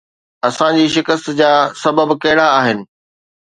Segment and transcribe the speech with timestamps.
[0.47, 1.51] اسان جي شڪست جا
[1.83, 2.79] سبب ڪهڙا آهن؟